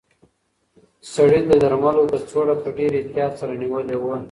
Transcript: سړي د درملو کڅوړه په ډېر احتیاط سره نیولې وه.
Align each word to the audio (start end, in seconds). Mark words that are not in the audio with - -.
سړي 1.13 1.39
د 1.49 1.51
درملو 1.63 2.03
کڅوړه 2.11 2.55
په 2.63 2.69
ډېر 2.77 2.91
احتیاط 2.99 3.33
سره 3.39 3.53
نیولې 3.61 3.95
وه. 3.99 4.15